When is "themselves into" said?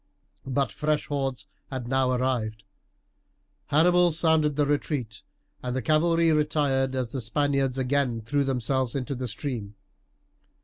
8.43-9.13